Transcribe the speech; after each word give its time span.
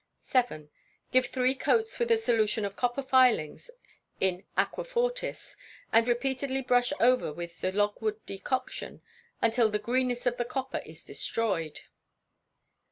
vii. 0.33 0.71
Give 1.11 1.27
three 1.27 1.53
coats 1.53 1.99
with 1.99 2.09
a 2.09 2.17
solution 2.17 2.65
of 2.65 2.75
copper 2.75 3.03
filings 3.03 3.69
in 4.19 4.43
aquafortis, 4.57 5.55
and 5.93 6.07
repeatedly 6.07 6.63
brush 6.63 6.91
over 6.99 7.31
with 7.31 7.61
the 7.61 7.71
logwood 7.71 8.17
decoction, 8.25 9.03
until 9.43 9.69
the 9.69 9.77
greenness 9.77 10.25
of 10.25 10.37
the 10.37 10.45
copper 10.45 10.81
is 10.83 11.03
destroyed. 11.03 11.81